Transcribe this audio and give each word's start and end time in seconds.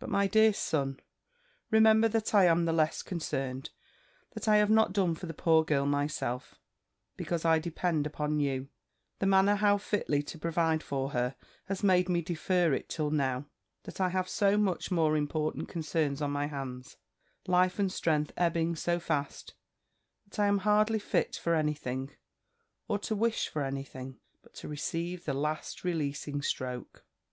But, 0.00 0.08
my 0.10 0.26
dear 0.26 0.52
son, 0.52 0.98
remember 1.70 2.08
that 2.08 2.34
I 2.34 2.46
am 2.46 2.64
the 2.64 2.72
less 2.72 3.00
concerned, 3.00 3.70
that 4.32 4.48
I 4.48 4.56
have 4.56 4.70
not 4.70 4.92
done 4.92 5.14
for 5.14 5.26
the 5.26 5.32
poor 5.32 5.64
girl 5.64 5.86
myself, 5.86 6.56
because 7.16 7.44
I 7.44 7.60
depend 7.60 8.04
upon 8.04 8.40
you: 8.40 8.70
the 9.20 9.26
manner 9.26 9.54
how 9.54 9.78
fitly 9.78 10.20
to 10.24 10.36
provide 10.36 10.82
for 10.82 11.10
her, 11.10 11.36
has 11.66 11.84
made 11.84 12.08
me 12.08 12.22
defer 12.22 12.72
it 12.74 12.88
till 12.88 13.12
now, 13.12 13.46
that 13.84 14.00
I 14.00 14.08
have 14.08 14.28
so 14.28 14.56
much 14.58 14.90
more 14.90 15.16
important 15.16 15.68
concerns 15.68 16.20
on 16.20 16.32
my 16.32 16.46
hands; 16.48 16.96
life 17.46 17.78
and 17.78 17.92
strength 17.92 18.32
ebbing 18.36 18.74
so 18.74 18.98
fast, 18.98 19.54
that 20.24 20.40
I 20.40 20.48
am 20.48 20.58
hardly 20.58 20.98
fit 20.98 21.36
for 21.36 21.54
any 21.54 21.74
thing, 21.74 22.10
or 22.88 22.98
to 22.98 23.14
wish 23.14 23.46
for 23.48 23.62
any 23.62 23.84
thing, 23.84 24.18
but 24.42 24.54
to 24.54 24.66
receive 24.66 25.24
the 25.24 25.34
last 25.34 25.84
releasing 25.84 26.42
stroke.'" 26.42 27.06